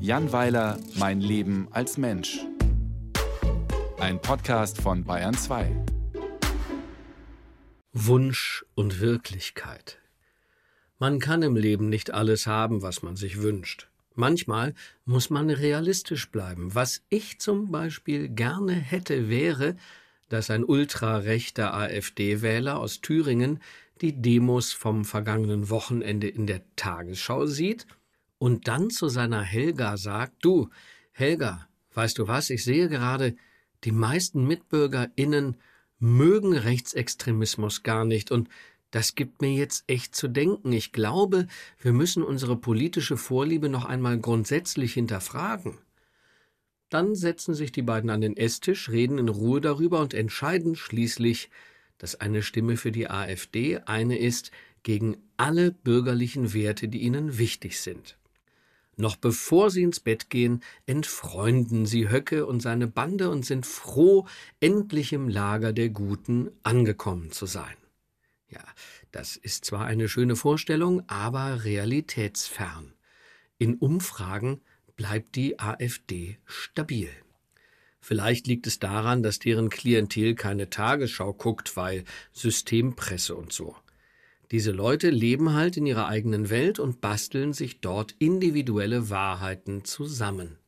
Jan 0.00 0.32
Weiler, 0.32 0.78
Mein 0.94 1.20
Leben 1.20 1.68
als 1.70 1.98
Mensch. 1.98 2.38
Ein 3.98 4.20
Podcast 4.22 4.80
von 4.80 5.04
Bayern 5.04 5.34
2. 5.34 5.70
Wunsch 7.92 8.64
und 8.74 9.00
Wirklichkeit. 9.00 9.98
Man 10.98 11.18
kann 11.18 11.42
im 11.42 11.56
Leben 11.56 11.88
nicht 11.88 12.12
alles 12.12 12.46
haben, 12.46 12.80
was 12.80 13.02
man 13.02 13.16
sich 13.16 13.42
wünscht. 13.42 13.88
Manchmal 14.14 14.74
muss 15.04 15.30
man 15.30 15.50
realistisch 15.50 16.30
bleiben. 16.30 16.74
Was 16.74 17.02
ich 17.10 17.38
zum 17.38 17.70
Beispiel 17.70 18.28
gerne 18.28 18.72
hätte, 18.72 19.28
wäre, 19.28 19.76
dass 20.28 20.48
ein 20.48 20.64
ultrarechter 20.64 21.74
AfD-Wähler 21.74 22.78
aus 22.78 23.00
Thüringen 23.00 23.60
die 24.00 24.20
Demos 24.22 24.72
vom 24.72 25.04
vergangenen 25.04 25.70
Wochenende 25.70 26.28
in 26.28 26.46
der 26.46 26.62
Tagesschau 26.76 27.46
sieht 27.46 27.86
und 28.38 28.68
dann 28.68 28.90
zu 28.90 29.08
seiner 29.08 29.42
Helga 29.42 29.96
sagt, 29.96 30.44
du, 30.44 30.70
Helga, 31.12 31.68
weißt 31.94 32.18
du 32.18 32.28
was, 32.28 32.50
ich 32.50 32.64
sehe 32.64 32.88
gerade, 32.88 33.34
die 33.84 33.92
meisten 33.92 34.46
MitbürgerInnen 34.46 35.56
mögen 35.98 36.56
Rechtsextremismus 36.56 37.82
gar 37.82 38.04
nicht 38.04 38.30
und 38.30 38.48
das 38.90 39.14
gibt 39.14 39.42
mir 39.42 39.52
jetzt 39.52 39.84
echt 39.86 40.14
zu 40.14 40.28
denken. 40.28 40.72
Ich 40.72 40.92
glaube, 40.92 41.46
wir 41.80 41.92
müssen 41.92 42.22
unsere 42.22 42.56
politische 42.56 43.16
Vorliebe 43.16 43.68
noch 43.68 43.84
einmal 43.84 44.18
grundsätzlich 44.18 44.94
hinterfragen. 44.94 45.78
Dann 46.88 47.14
setzen 47.14 47.54
sich 47.54 47.70
die 47.70 47.82
beiden 47.82 48.08
an 48.08 48.22
den 48.22 48.36
Esstisch, 48.36 48.88
reden 48.88 49.18
in 49.18 49.28
Ruhe 49.28 49.60
darüber 49.60 50.00
und 50.00 50.14
entscheiden 50.14 50.74
schließlich, 50.74 51.50
dass 51.98 52.14
eine 52.14 52.42
Stimme 52.42 52.76
für 52.76 52.92
die 52.92 53.10
AfD 53.10 53.78
eine 53.78 54.18
ist 54.18 54.52
gegen 54.84 55.18
alle 55.36 55.72
bürgerlichen 55.72 56.54
Werte, 56.54 56.88
die 56.88 57.02
ihnen 57.02 57.36
wichtig 57.36 57.80
sind. 57.80 58.17
Noch 59.00 59.14
bevor 59.14 59.70
sie 59.70 59.84
ins 59.84 60.00
Bett 60.00 60.28
gehen, 60.28 60.60
entfreunden 60.84 61.86
sie 61.86 62.10
Höcke 62.10 62.46
und 62.46 62.60
seine 62.60 62.88
Bande 62.88 63.30
und 63.30 63.46
sind 63.46 63.64
froh, 63.64 64.26
endlich 64.58 65.12
im 65.12 65.28
Lager 65.28 65.72
der 65.72 65.88
Guten 65.88 66.50
angekommen 66.64 67.30
zu 67.30 67.46
sein. 67.46 67.76
Ja, 68.48 68.64
das 69.12 69.36
ist 69.36 69.64
zwar 69.64 69.86
eine 69.86 70.08
schöne 70.08 70.34
Vorstellung, 70.34 71.08
aber 71.08 71.62
realitätsfern. 71.62 72.92
In 73.56 73.76
Umfragen 73.76 74.62
bleibt 74.96 75.36
die 75.36 75.60
AfD 75.60 76.38
stabil. 76.44 77.08
Vielleicht 78.00 78.48
liegt 78.48 78.66
es 78.66 78.80
daran, 78.80 79.22
dass 79.22 79.38
deren 79.38 79.70
Klientel 79.70 80.34
keine 80.34 80.70
Tagesschau 80.70 81.34
guckt, 81.34 81.76
weil 81.76 82.04
Systempresse 82.32 83.36
und 83.36 83.52
so. 83.52 83.76
Diese 84.50 84.72
Leute 84.72 85.10
leben 85.10 85.52
halt 85.52 85.76
in 85.76 85.84
ihrer 85.84 86.08
eigenen 86.08 86.48
Welt 86.48 86.78
und 86.78 87.00
basteln 87.00 87.52
sich 87.52 87.80
dort 87.80 88.14
individuelle 88.18 89.10
Wahrheiten 89.10 89.84
zusammen. 89.84 90.58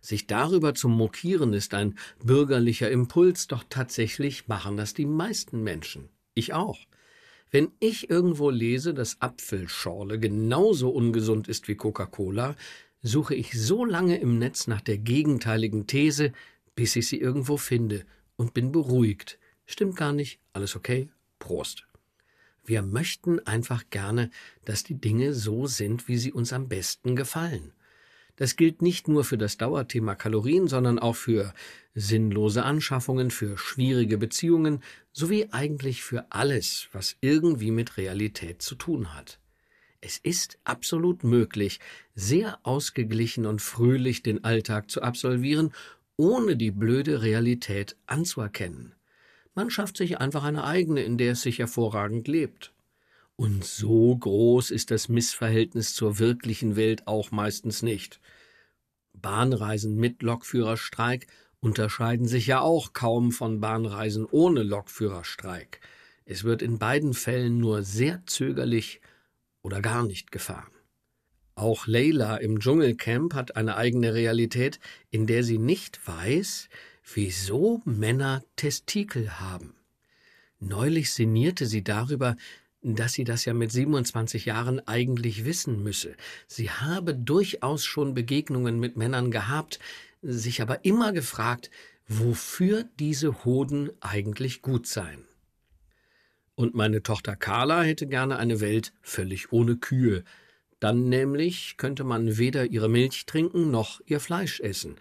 Sich 0.00 0.26
darüber 0.26 0.74
zu 0.74 0.88
mokieren 0.88 1.54
ist 1.54 1.74
ein 1.74 1.98
bürgerlicher 2.22 2.90
Impuls, 2.90 3.46
doch 3.46 3.64
tatsächlich 3.68 4.46
machen 4.46 4.76
das 4.76 4.94
die 4.94 5.06
meisten 5.06 5.62
Menschen. 5.62 6.08
Ich 6.34 6.52
auch. 6.52 6.78
Wenn 7.50 7.72
ich 7.80 8.10
irgendwo 8.10 8.50
lese, 8.50 8.92
dass 8.92 9.20
Apfelschorle 9.20 10.18
genauso 10.18 10.90
ungesund 10.90 11.48
ist 11.48 11.66
wie 11.66 11.76
Coca-Cola, 11.76 12.56
suche 13.02 13.34
ich 13.34 13.58
so 13.58 13.86
lange 13.86 14.18
im 14.18 14.38
Netz 14.38 14.66
nach 14.66 14.82
der 14.82 14.98
gegenteiligen 14.98 15.86
These, 15.86 16.32
bis 16.74 16.94
ich 16.94 17.08
sie 17.08 17.18
irgendwo 17.18 17.56
finde 17.56 18.04
und 18.36 18.52
bin 18.54 18.70
beruhigt. 18.70 19.38
Stimmt 19.64 19.96
gar 19.96 20.12
nicht, 20.12 20.40
alles 20.52 20.76
okay, 20.76 21.08
Prost. 21.38 21.87
Wir 22.68 22.82
möchten 22.82 23.40
einfach 23.46 23.84
gerne, 23.88 24.30
dass 24.66 24.84
die 24.84 25.00
Dinge 25.00 25.32
so 25.32 25.66
sind, 25.66 26.06
wie 26.06 26.18
sie 26.18 26.34
uns 26.34 26.52
am 26.52 26.68
besten 26.68 27.16
gefallen. 27.16 27.72
Das 28.36 28.56
gilt 28.56 28.82
nicht 28.82 29.08
nur 29.08 29.24
für 29.24 29.38
das 29.38 29.56
Dauerthema 29.56 30.14
Kalorien, 30.14 30.68
sondern 30.68 30.98
auch 30.98 31.16
für 31.16 31.54
sinnlose 31.94 32.64
Anschaffungen, 32.64 33.30
für 33.30 33.56
schwierige 33.56 34.18
Beziehungen 34.18 34.82
sowie 35.12 35.48
eigentlich 35.50 36.02
für 36.02 36.26
alles, 36.30 36.88
was 36.92 37.16
irgendwie 37.22 37.70
mit 37.70 37.96
Realität 37.96 38.60
zu 38.60 38.74
tun 38.74 39.14
hat. 39.14 39.40
Es 40.02 40.18
ist 40.18 40.58
absolut 40.64 41.24
möglich, 41.24 41.80
sehr 42.14 42.58
ausgeglichen 42.64 43.46
und 43.46 43.62
fröhlich 43.62 44.22
den 44.22 44.44
Alltag 44.44 44.90
zu 44.90 45.00
absolvieren, 45.00 45.72
ohne 46.18 46.54
die 46.54 46.70
blöde 46.70 47.22
Realität 47.22 47.96
anzuerkennen. 48.04 48.94
Man 49.58 49.70
schafft 49.70 49.96
sich 49.96 50.18
einfach 50.18 50.44
eine 50.44 50.62
eigene, 50.62 51.02
in 51.02 51.18
der 51.18 51.32
es 51.32 51.42
sich 51.42 51.58
hervorragend 51.58 52.28
lebt. 52.28 52.72
Und 53.34 53.64
so 53.64 54.16
groß 54.16 54.70
ist 54.70 54.92
das 54.92 55.08
Missverhältnis 55.08 55.94
zur 55.94 56.20
wirklichen 56.20 56.76
Welt 56.76 57.08
auch 57.08 57.32
meistens 57.32 57.82
nicht. 57.82 58.20
Bahnreisen 59.14 59.96
mit 59.96 60.22
Lokführerstreik 60.22 61.26
unterscheiden 61.58 62.28
sich 62.28 62.46
ja 62.46 62.60
auch 62.60 62.92
kaum 62.92 63.32
von 63.32 63.58
Bahnreisen 63.58 64.26
ohne 64.26 64.62
Lokführerstreik. 64.62 65.80
Es 66.24 66.44
wird 66.44 66.62
in 66.62 66.78
beiden 66.78 67.12
Fällen 67.12 67.58
nur 67.58 67.82
sehr 67.82 68.22
zögerlich 68.26 69.00
oder 69.62 69.82
gar 69.82 70.04
nicht 70.04 70.30
gefahren. 70.30 70.70
Auch 71.56 71.88
Leila 71.88 72.36
im 72.36 72.60
Dschungelcamp 72.60 73.34
hat 73.34 73.56
eine 73.56 73.76
eigene 73.76 74.14
Realität, 74.14 74.78
in 75.10 75.26
der 75.26 75.42
sie 75.42 75.58
nicht 75.58 76.06
weiß, 76.06 76.68
wieso 77.14 77.82
Männer 77.84 78.42
Testikel 78.56 79.40
haben. 79.40 79.74
Neulich 80.60 81.12
sinnierte 81.12 81.66
sie 81.66 81.84
darüber, 81.84 82.36
dass 82.82 83.12
sie 83.12 83.24
das 83.24 83.44
ja 83.44 83.54
mit 83.54 83.72
27 83.72 84.44
Jahren 84.44 84.86
eigentlich 84.86 85.44
wissen 85.44 85.82
müsse. 85.82 86.14
Sie 86.46 86.70
habe 86.70 87.14
durchaus 87.14 87.84
schon 87.84 88.14
Begegnungen 88.14 88.78
mit 88.78 88.96
Männern 88.96 89.30
gehabt, 89.30 89.78
sich 90.22 90.62
aber 90.62 90.84
immer 90.84 91.12
gefragt, 91.12 91.70
wofür 92.06 92.84
diese 92.98 93.44
Hoden 93.44 93.90
eigentlich 94.00 94.62
gut 94.62 94.86
seien. 94.86 95.24
Und 96.54 96.74
meine 96.74 97.02
Tochter 97.02 97.36
Carla 97.36 97.82
hätte 97.82 98.06
gerne 98.06 98.38
eine 98.38 98.60
Welt 98.60 98.92
völlig 99.00 99.52
ohne 99.52 99.76
Kühe. 99.76 100.24
Dann 100.80 101.08
nämlich 101.08 101.76
könnte 101.76 102.04
man 102.04 102.38
weder 102.38 102.66
ihre 102.66 102.88
Milch 102.88 103.26
trinken 103.26 103.70
noch 103.70 104.00
ihr 104.06 104.18
Fleisch 104.18 104.60
essen. 104.60 104.96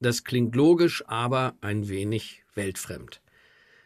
Das 0.00 0.24
klingt 0.24 0.54
logisch, 0.54 1.04
aber 1.06 1.54
ein 1.60 1.88
wenig 1.88 2.42
weltfremd. 2.54 3.20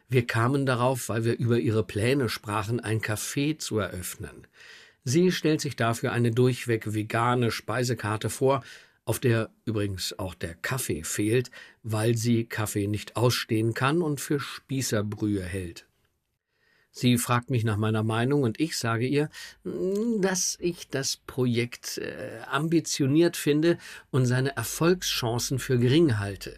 Wir 0.09 0.27
kamen 0.27 0.67
darauf, 0.67 1.09
weil 1.09 1.25
wir 1.25 1.39
über 1.39 1.59
ihre 1.59 1.85
Pläne 1.85 2.29
sprachen, 2.29 2.81
ein 2.81 3.01
Café 3.01 3.59
zu 3.59 3.79
eröffnen. 3.79 4.47
Sie 5.05 5.31
stellt 5.31 5.61
sich 5.61 5.77
dafür 5.77 6.13
eine 6.13 6.33
durchweg 6.33 6.95
vegane 6.95 7.51
Speisekarte 7.51 8.29
vor, 8.29 8.63
auf 9.05 9.19
der 9.19 9.51
übrigens 9.65 10.19
auch 10.19 10.35
der 10.35 10.55
Kaffee 10.55 11.05
fehlt, 11.05 11.51
weil 11.83 12.17
sie 12.17 12.45
Kaffee 12.45 12.87
nicht 12.87 13.17
ausstehen 13.17 13.73
kann 13.73 14.03
und 14.03 14.21
für 14.21 14.41
Spießerbrühe 14.41 15.43
hält. 15.43 15.87
Sie 16.93 17.19
fragt 17.19 17.51
mich 17.51 17.65
nach 17.65 17.77
meiner 17.77 18.03
Meinung 18.03 18.43
und 18.43 18.59
ich 18.59 18.77
sage 18.77 19.07
ihr, 19.07 19.29
mm, 19.65 20.21
dass 20.21 20.57
ich 20.61 20.89
das 20.89 21.17
Projekt 21.17 21.99
äh, 21.99 22.41
ambitioniert 22.51 23.37
finde 23.37 23.79
und 24.11 24.27
seine 24.27 24.57
Erfolgschancen 24.57 25.59
für 25.59 25.79
gering 25.79 26.19
halte. 26.19 26.57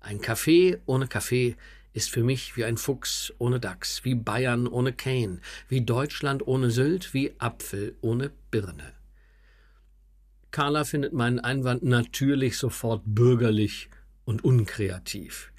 Ein 0.00 0.20
Kaffee 0.20 0.78
ohne 0.86 1.06
Kaffee 1.06 1.56
ist 1.92 2.10
für 2.10 2.24
mich 2.24 2.56
wie 2.56 2.64
ein 2.64 2.76
Fuchs 2.76 3.32
ohne 3.38 3.60
Dachs, 3.60 4.04
wie 4.04 4.14
Bayern 4.14 4.66
ohne 4.66 4.92
Kane, 4.92 5.40
wie 5.68 5.82
Deutschland 5.82 6.46
ohne 6.46 6.70
Sylt, 6.70 7.14
wie 7.14 7.32
Apfel 7.38 7.96
ohne 8.00 8.32
Birne. 8.50 8.92
Carla 10.50 10.84
findet 10.84 11.12
meinen 11.12 11.40
Einwand 11.40 11.82
natürlich 11.82 12.58
sofort 12.58 13.02
bürgerlich 13.04 13.90
und 14.24 14.44
unkreativ. 14.44 15.52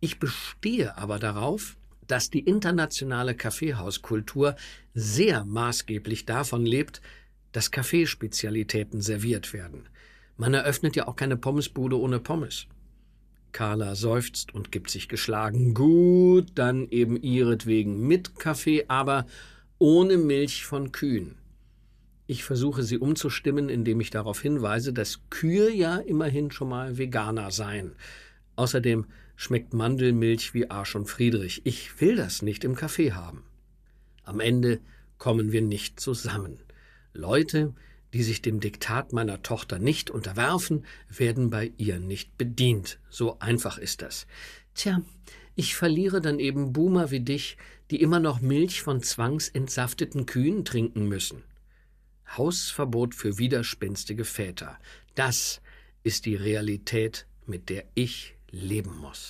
Ich 0.00 0.18
bestehe 0.18 0.96
aber 0.96 1.18
darauf, 1.18 1.76
dass 2.12 2.28
die 2.28 2.40
internationale 2.40 3.34
Kaffeehauskultur 3.34 4.54
sehr 4.92 5.46
maßgeblich 5.46 6.26
davon 6.26 6.66
lebt, 6.66 7.00
dass 7.52 7.70
Kaffeespezialitäten 7.70 9.00
serviert 9.00 9.54
werden. 9.54 9.88
Man 10.36 10.52
eröffnet 10.52 10.94
ja 10.94 11.08
auch 11.08 11.16
keine 11.16 11.38
Pommesbude 11.38 11.98
ohne 11.98 12.20
Pommes. 12.20 12.66
Carla 13.52 13.94
seufzt 13.94 14.54
und 14.54 14.70
gibt 14.70 14.90
sich 14.90 15.08
geschlagen. 15.08 15.72
Gut, 15.72 16.48
dann 16.54 16.86
eben 16.90 17.16
ihretwegen 17.16 18.06
mit 18.06 18.38
Kaffee, 18.38 18.84
aber 18.88 19.24
ohne 19.78 20.18
Milch 20.18 20.66
von 20.66 20.92
Kühen. 20.92 21.36
Ich 22.26 22.44
versuche 22.44 22.82
sie 22.82 22.98
umzustimmen, 22.98 23.70
indem 23.70 24.02
ich 24.02 24.10
darauf 24.10 24.42
hinweise, 24.42 24.92
dass 24.92 25.22
Kühe 25.30 25.72
ja 25.72 25.96
immerhin 25.96 26.50
schon 26.50 26.68
mal 26.68 26.98
Veganer 26.98 27.50
seien. 27.50 27.92
Außerdem 28.56 29.06
schmeckt 29.36 29.74
Mandelmilch 29.74 30.54
wie 30.54 30.70
Arsch 30.70 30.94
und 30.94 31.06
Friedrich. 31.06 31.62
Ich 31.64 32.00
will 32.00 32.16
das 32.16 32.42
nicht 32.42 32.64
im 32.64 32.74
Kaffee 32.74 33.12
haben. 33.12 33.44
Am 34.24 34.40
Ende 34.40 34.80
kommen 35.18 35.52
wir 35.52 35.62
nicht 35.62 36.00
zusammen. 36.00 36.58
Leute, 37.12 37.74
die 38.12 38.22
sich 38.22 38.42
dem 38.42 38.60
Diktat 38.60 39.12
meiner 39.12 39.42
Tochter 39.42 39.78
nicht 39.78 40.10
unterwerfen, 40.10 40.84
werden 41.08 41.50
bei 41.50 41.72
ihr 41.76 41.98
nicht 41.98 42.36
bedient. 42.36 42.98
So 43.08 43.38
einfach 43.38 43.78
ist 43.78 44.02
das. 44.02 44.26
Tja, 44.74 45.02
ich 45.54 45.74
verliere 45.74 46.20
dann 46.20 46.38
eben 46.38 46.72
Boomer 46.72 47.10
wie 47.10 47.20
dich, 47.20 47.56
die 47.90 48.00
immer 48.00 48.20
noch 48.20 48.40
Milch 48.40 48.82
von 48.82 49.02
zwangsentsafteten 49.02 50.26
Kühen 50.26 50.64
trinken 50.64 51.08
müssen. 51.08 51.44
Hausverbot 52.36 53.14
für 53.14 53.38
widerspenstige 53.38 54.24
Väter. 54.24 54.78
Das 55.14 55.60
ist 56.02 56.24
die 56.24 56.36
Realität, 56.36 57.26
mit 57.46 57.68
der 57.68 57.84
ich 57.94 58.34
leben 58.52 58.96
muss. 58.98 59.22